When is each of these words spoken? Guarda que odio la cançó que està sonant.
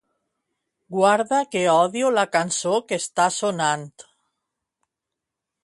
Guarda 0.95 1.41
que 1.51 1.61
odio 1.73 2.09
la 2.15 2.23
cançó 2.37 2.73
que 2.87 2.99
està 3.03 3.29
sonant. 3.37 3.87